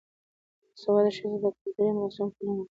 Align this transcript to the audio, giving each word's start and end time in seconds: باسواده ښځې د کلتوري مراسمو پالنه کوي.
باسواده 0.71 1.11
ښځې 1.17 1.27
د 1.43 1.45
کلتوري 1.63 1.91
مراسمو 1.97 2.31
پالنه 2.35 2.53
کوي. 2.63 2.67